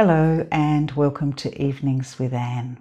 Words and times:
Hello, 0.00 0.46
and 0.52 0.92
welcome 0.92 1.32
to 1.32 1.60
Evenings 1.60 2.20
with 2.20 2.32
Anne. 2.32 2.78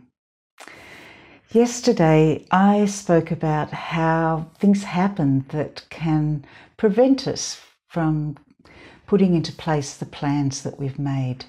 Yesterday, 1.52 2.46
I 2.52 2.86
spoke 2.86 3.32
about 3.32 3.71
how 3.71 4.52
things 4.59 4.84
happen 4.84 5.43
that 5.50 5.84
can 5.89 6.45
prevent 6.77 7.27
us 7.27 7.59
from 7.88 8.38
putting 9.07 9.34
into 9.34 9.52
place 9.52 9.95
the 9.98 10.05
plans 10.05 10.61
that 10.61 10.77
we've 10.77 11.00
made. 11.00 11.45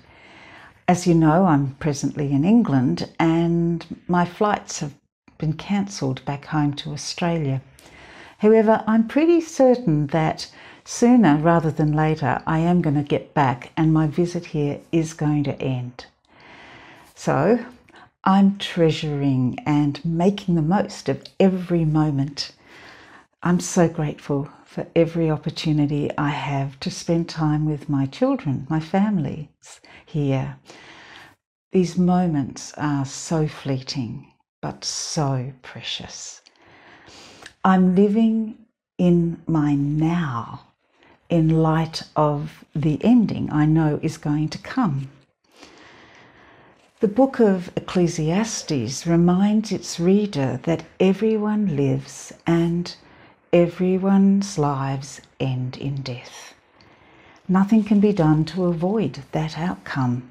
As 0.89 1.07
you 1.07 1.13
know, 1.15 1.45
I'm 1.45 1.75
presently 1.75 2.33
in 2.33 2.47
England, 2.47 3.13
and 3.21 3.85
my 4.09 4.25
flights 4.25 4.81
have 4.81 4.95
been 5.37 5.53
cancelled 5.53 6.25
back 6.25 6.47
home 6.47 6.73
to 6.77 6.93
Australia. 6.93 7.61
However, 8.39 8.83
I'm 8.87 9.07
pretty 9.07 9.43
certain 9.43 10.07
that 10.07 10.51
Sooner 10.91 11.37
rather 11.37 11.71
than 11.71 11.93
later, 11.93 12.43
I 12.47 12.61
am 12.61 12.81
going 12.81 12.95
to 12.97 13.03
get 13.03 13.35
back 13.35 13.73
and 13.77 13.93
my 13.93 14.07
visit 14.07 14.47
here 14.47 14.81
is 14.91 15.13
going 15.13 15.45
to 15.45 15.61
end. 15.61 16.07
So 17.15 17.63
I'm 18.25 18.57
treasuring 18.57 19.59
and 19.67 20.03
making 20.03 20.55
the 20.55 20.63
most 20.63 21.11
of 21.11 21.23
every 21.39 21.85
moment. 21.85 22.53
I'm 23.43 23.61
so 23.61 23.87
grateful 23.87 24.49
for 24.65 24.87
every 24.97 25.31
opportunity 25.31 26.11
I 26.17 26.31
have 26.31 26.81
to 26.81 26.91
spend 26.91 27.29
time 27.29 27.67
with 27.67 27.91
my 27.91 28.07
children, 28.07 28.67
my 28.71 28.81
family 28.81 29.51
here. 30.07 30.57
These 31.71 31.99
moments 31.99 32.73
are 32.79 33.05
so 33.05 33.47
fleeting, 33.47 34.33
but 34.63 34.87
so 34.87 35.53
precious. 35.61 36.41
I'm 37.63 37.95
living 37.95 38.57
in 38.97 39.43
my 39.47 39.75
now 39.75 40.65
in 41.29 41.63
light 41.63 42.03
of 42.17 42.65
the 42.75 42.99
ending 43.03 43.53
I 43.53 43.67
know 43.67 43.99
is 44.03 44.17
going 44.19 44.49
to 44.51 44.59
come. 44.59 45.11
The 47.01 47.09
book 47.09 47.39
of 47.39 47.71
Ecclesiastes 47.77 49.07
reminds 49.07 49.71
its 49.71 50.01
reader 50.01 50.59
that 50.65 50.85
everyone 50.99 51.77
lives 51.77 52.33
and 52.47 52.95
everyone's 53.53 54.59
lives 54.59 55.21
end 55.39 55.77
in 55.77 56.03
death. 56.03 56.55
Nothing 57.47 57.85
can 57.85 58.01
be 58.01 58.13
done 58.13 58.45
to 58.47 58.65
avoid 58.65 59.23
that 59.33 59.59
outcome. 59.59 60.31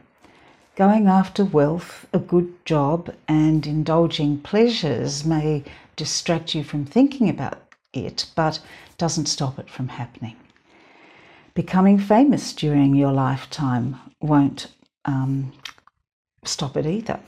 Going 0.76 1.08
after 1.08 1.46
wealth, 1.46 2.06
a 2.14 2.20
good 2.20 2.66
job, 2.66 3.16
and 3.28 3.66
indulging 3.66 4.40
pleasures 4.40 5.26
may 5.26 5.64
distract 5.96 6.54
you 6.54 6.64
from 6.64 6.86
thinking 6.86 7.30
about 7.30 7.62
it, 7.94 8.26
but 8.36 8.60
doesn't 8.98 9.28
stop 9.28 9.58
it 9.58 9.70
from 9.70 9.88
happening. 9.88 10.36
Becoming 11.58 11.98
famous 11.98 12.54
during 12.54 12.94
your 12.94 13.12
lifetime 13.12 13.98
won't 14.22 14.68
um, 15.06 15.52
stop 16.46 16.78
it 16.78 16.86
either. 16.86 17.20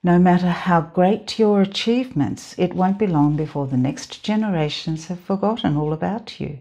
No 0.00 0.16
matter 0.16 0.48
how 0.48 0.82
great 0.82 1.40
your 1.40 1.60
achievements, 1.60 2.54
it 2.56 2.74
won't 2.74 3.00
be 3.00 3.08
long 3.08 3.34
before 3.34 3.66
the 3.66 3.76
next 3.76 4.22
generations 4.22 5.08
have 5.08 5.18
forgotten 5.18 5.76
all 5.76 5.92
about 5.92 6.38
you. 6.38 6.60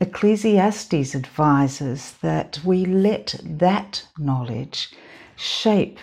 Ecclesiastes 0.00 1.14
advises 1.14 2.14
that 2.22 2.60
we 2.64 2.86
let 2.86 3.38
that 3.44 4.08
knowledge 4.16 4.94
shape 5.36 5.98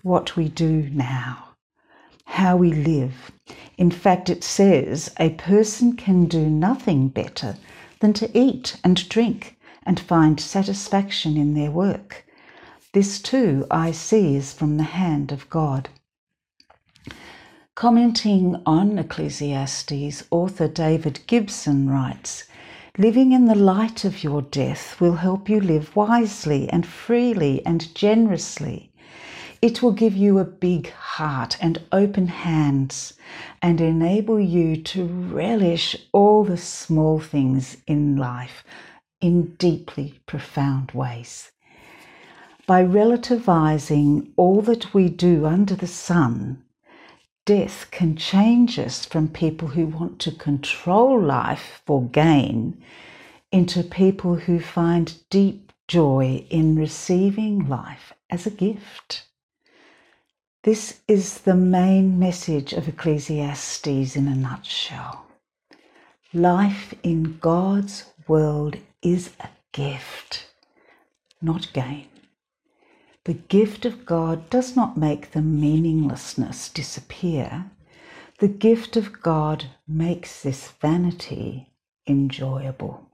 what 0.00 0.34
we 0.34 0.48
do 0.48 0.88
now, 0.94 1.48
how 2.24 2.56
we 2.56 2.72
live. 2.72 3.30
In 3.76 3.90
fact, 3.90 4.30
it 4.30 4.42
says 4.42 5.12
a 5.20 5.28
person 5.28 5.94
can 5.94 6.24
do 6.24 6.48
nothing 6.48 7.08
better 7.08 7.58
than 8.04 8.12
to 8.12 8.38
eat 8.38 8.76
and 8.84 9.08
drink 9.08 9.56
and 9.86 9.98
find 9.98 10.38
satisfaction 10.38 11.38
in 11.38 11.54
their 11.54 11.70
work. 11.70 12.26
This 12.92 13.18
too 13.18 13.66
I 13.70 13.92
see 13.92 14.36
is 14.36 14.52
from 14.52 14.76
the 14.76 14.90
hand 15.00 15.32
of 15.32 15.48
God. 15.48 15.88
Commenting 17.74 18.60
on 18.66 18.98
Ecclesiastes, 18.98 20.22
author 20.30 20.68
David 20.68 21.20
Gibson 21.26 21.88
writes 21.88 22.44
Living 22.98 23.32
in 23.32 23.46
the 23.46 23.54
light 23.54 24.04
of 24.04 24.22
your 24.22 24.42
death 24.42 25.00
will 25.00 25.16
help 25.16 25.48
you 25.48 25.58
live 25.58 25.96
wisely 25.96 26.68
and 26.68 26.84
freely 26.84 27.64
and 27.64 27.94
generously. 27.94 28.92
It 29.64 29.82
will 29.82 29.92
give 29.92 30.14
you 30.14 30.38
a 30.38 30.44
big 30.44 30.90
heart 30.90 31.56
and 31.58 31.80
open 31.90 32.26
hands 32.26 33.14
and 33.62 33.80
enable 33.80 34.38
you 34.38 34.76
to 34.76 35.06
relish 35.06 35.96
all 36.12 36.44
the 36.44 36.58
small 36.58 37.18
things 37.18 37.78
in 37.86 38.14
life 38.14 38.62
in 39.22 39.54
deeply 39.54 40.20
profound 40.26 40.90
ways. 40.90 41.50
By 42.66 42.84
relativizing 42.84 44.32
all 44.36 44.60
that 44.60 44.92
we 44.92 45.08
do 45.08 45.46
under 45.46 45.74
the 45.74 45.86
sun, 45.86 46.62
death 47.46 47.86
can 47.90 48.16
change 48.16 48.78
us 48.78 49.06
from 49.06 49.28
people 49.28 49.68
who 49.68 49.86
want 49.86 50.18
to 50.18 50.32
control 50.32 51.18
life 51.18 51.80
for 51.86 52.02
gain 52.02 52.82
into 53.50 53.82
people 53.82 54.34
who 54.34 54.60
find 54.60 55.16
deep 55.30 55.72
joy 55.88 56.44
in 56.50 56.76
receiving 56.76 57.66
life 57.66 58.12
as 58.28 58.46
a 58.46 58.50
gift. 58.50 59.24
This 60.64 61.00
is 61.06 61.42
the 61.42 61.54
main 61.54 62.18
message 62.18 62.72
of 62.72 62.88
Ecclesiastes 62.88 64.16
in 64.16 64.26
a 64.26 64.34
nutshell. 64.34 65.26
Life 66.32 66.94
in 67.02 67.36
God's 67.36 68.06
world 68.26 68.78
is 69.02 69.32
a 69.40 69.48
gift, 69.72 70.46
not 71.42 71.70
gain. 71.74 72.08
The 73.24 73.34
gift 73.34 73.84
of 73.84 74.06
God 74.06 74.48
does 74.48 74.74
not 74.74 74.96
make 74.96 75.32
the 75.32 75.42
meaninglessness 75.42 76.70
disappear. 76.70 77.70
The 78.38 78.48
gift 78.48 78.96
of 78.96 79.20
God 79.20 79.66
makes 79.86 80.42
this 80.42 80.68
vanity 80.80 81.68
enjoyable. 82.06 83.06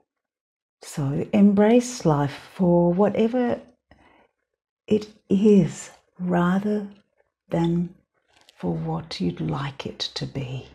So 0.83 1.27
embrace 1.33 2.07
life 2.07 2.49
for 2.55 2.93
whatever 2.93 3.61
it 4.87 5.09
is 5.29 5.91
rather 6.21 6.87
than 7.51 7.95
for 8.57 8.73
what 8.75 9.21
you'd 9.21 9.41
like 9.41 9.87
it 9.87 9.99
to 9.99 10.27
be. 10.27 10.69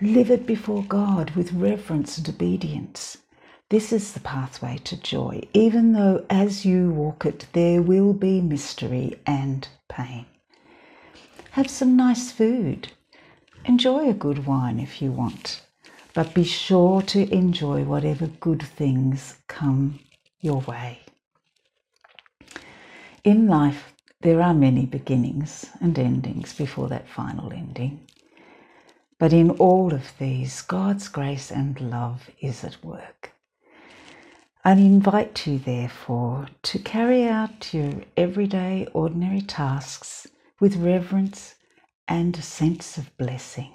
Live 0.00 0.30
it 0.30 0.46
before 0.46 0.82
God 0.82 1.30
with 1.30 1.52
reverence 1.52 2.18
and 2.18 2.28
obedience. 2.28 3.18
This 3.70 3.92
is 3.92 4.12
the 4.12 4.20
pathway 4.20 4.78
to 4.84 5.00
joy, 5.00 5.42
even 5.54 5.92
though 5.92 6.26
as 6.28 6.66
you 6.66 6.90
walk 6.90 7.24
it, 7.24 7.46
there 7.52 7.80
will 7.80 8.12
be 8.12 8.40
mystery 8.40 9.18
and 9.26 9.66
pain. 9.88 10.26
Have 11.52 11.70
some 11.70 11.96
nice 11.96 12.30
food. 12.30 12.92
Enjoy 13.64 14.10
a 14.10 14.14
good 14.14 14.46
wine 14.46 14.78
if 14.78 15.00
you 15.00 15.10
want, 15.10 15.62
but 16.12 16.34
be 16.34 16.44
sure 16.44 17.00
to 17.02 17.32
enjoy 17.32 17.84
whatever 17.84 18.26
good 18.26 18.62
things 18.62 19.38
come 19.48 20.00
your 20.40 20.60
way. 20.60 21.00
In 23.24 23.46
life, 23.46 23.93
there 24.24 24.40
are 24.40 24.54
many 24.54 24.86
beginnings 24.86 25.66
and 25.82 25.98
endings 25.98 26.54
before 26.54 26.88
that 26.88 27.06
final 27.06 27.52
ending. 27.52 28.00
But 29.18 29.34
in 29.34 29.50
all 29.50 29.92
of 29.92 30.16
these, 30.18 30.62
God's 30.62 31.08
grace 31.08 31.52
and 31.52 31.78
love 31.78 32.30
is 32.40 32.64
at 32.64 32.82
work. 32.82 33.32
I 34.64 34.72
invite 34.72 35.46
you, 35.46 35.58
therefore, 35.58 36.48
to 36.62 36.78
carry 36.78 37.24
out 37.24 37.74
your 37.74 37.92
everyday, 38.16 38.88
ordinary 38.94 39.42
tasks 39.42 40.26
with 40.58 40.76
reverence 40.76 41.56
and 42.08 42.34
a 42.38 42.42
sense 42.42 42.96
of 42.96 43.14
blessing. 43.18 43.72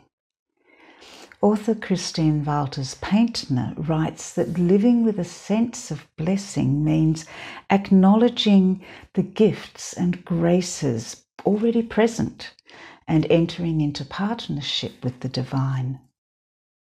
Author 1.42 1.74
Christine 1.74 2.44
Valters 2.44 3.00
Paintner 3.00 3.74
writes 3.78 4.34
that 4.34 4.58
living 4.60 5.06
with 5.06 5.18
a 5.18 5.24
sense 5.24 5.90
of 5.90 6.06
blessing 6.18 6.84
means 6.84 7.26
acknowledging 7.70 8.84
the 9.14 9.24
gifts 9.24 9.94
and 9.94 10.26
graces 10.26 11.24
already 11.46 11.82
present 11.82 12.54
and 13.08 13.26
entering 13.30 13.80
into 13.80 14.04
partnership 14.04 15.02
with 15.02 15.22
the 15.22 15.30
divine. 15.30 16.02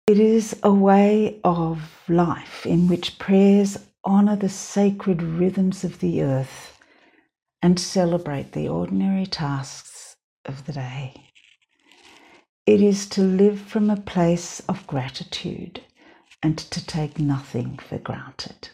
It 0.08 0.18
is 0.18 0.58
a 0.64 0.72
way 0.72 1.38
of 1.44 2.02
life 2.08 2.66
in 2.66 2.88
which 2.88 3.20
prayers 3.20 3.78
honour 4.04 4.34
the 4.34 4.48
sacred 4.48 5.22
rhythms 5.22 5.84
of 5.84 6.00
the 6.00 6.22
earth 6.22 6.76
and 7.62 7.78
celebrate 7.78 8.50
the 8.50 8.68
ordinary 8.68 9.26
tasks 9.26 10.16
of 10.44 10.66
the 10.66 10.72
day. 10.72 11.29
It 12.66 12.82
is 12.82 13.06
to 13.10 13.22
live 13.22 13.60
from 13.60 13.90
a 13.90 13.96
place 14.00 14.60
of 14.68 14.86
gratitude 14.86 15.82
and 16.42 16.58
to 16.58 16.84
take 16.86 17.18
nothing 17.18 17.78
for 17.78 17.98
granted. 17.98 18.70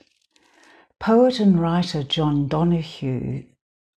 Poet 0.99 1.41
and 1.41 1.61
writer 1.61 2.03
John 2.03 2.49
Donahue 2.49 3.45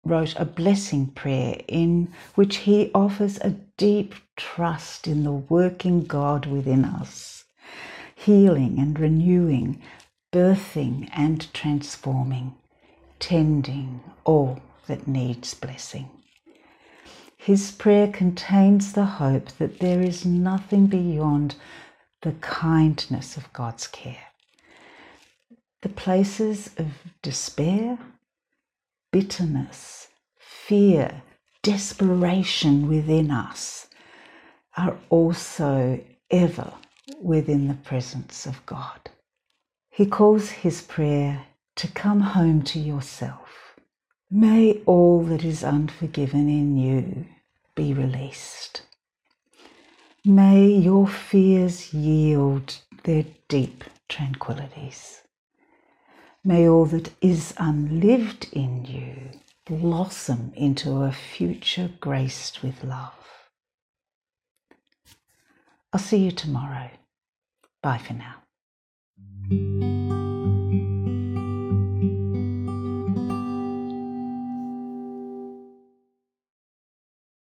wrote 0.03 0.35
a 0.37 0.45
blessing 0.45 1.07
prayer 1.07 1.61
in 1.67 2.13
which 2.35 2.57
he 2.57 2.91
offers 2.93 3.37
a 3.39 3.51
deep 3.77 4.15
trust 4.35 5.07
in 5.07 5.23
the 5.23 5.31
working 5.31 6.05
God 6.05 6.45
within 6.45 6.85
us, 6.85 7.45
healing 8.15 8.79
and 8.79 8.99
renewing, 8.99 9.81
birthing 10.33 11.09
and 11.13 11.51
transforming, 11.53 12.55
tending 13.19 14.01
all 14.25 14.59
that 14.87 15.07
needs 15.07 15.53
blessing. 15.53 16.09
His 17.47 17.71
prayer 17.71 18.09
contains 18.09 18.91
the 18.91 19.05
hope 19.05 19.53
that 19.57 19.79
there 19.79 20.01
is 20.01 20.25
nothing 20.25 20.87
beyond 20.87 21.55
the 22.21 22.33
kindness 22.33 23.37
of 23.37 23.53
God's 23.53 23.87
care. 23.87 24.33
The 25.81 25.87
places 25.87 26.71
of 26.75 26.87
despair, 27.21 27.99
bitterness, 29.13 30.09
fear, 30.37 31.21
desperation 31.63 32.89
within 32.89 33.31
us 33.31 33.87
are 34.75 34.97
also 35.09 36.03
ever 36.29 36.73
within 37.21 37.69
the 37.69 37.75
presence 37.75 38.45
of 38.45 38.65
God. 38.65 39.09
He 39.89 40.05
calls 40.05 40.49
his 40.49 40.81
prayer 40.81 41.45
to 41.77 41.87
come 41.87 42.19
home 42.19 42.63
to 42.63 42.77
yourself. 42.77 43.79
May 44.29 44.81
all 44.85 45.23
that 45.23 45.45
is 45.45 45.63
unforgiven 45.63 46.49
in 46.49 46.75
you 46.75 47.25
be 47.77 47.93
released. 47.93 48.81
May 50.25 50.65
your 50.67 51.07
fears 51.07 51.93
yield 51.93 52.79
their 53.03 53.23
deep 53.47 53.83
tranquillities. 54.09 55.21
May 56.43 56.67
all 56.67 56.85
that 56.87 57.11
is 57.21 57.53
unlived 57.57 58.49
in 58.51 58.83
you 58.85 59.39
blossom 59.65 60.53
into 60.55 61.03
a 61.03 61.11
future 61.11 61.91
graced 61.99 62.63
with 62.63 62.83
love. 62.83 63.13
I'll 65.93 65.99
see 65.99 66.17
you 66.17 66.31
tomorrow. 66.31 66.89
Bye 67.83 67.99
for 67.99 68.13
now. 68.13 69.96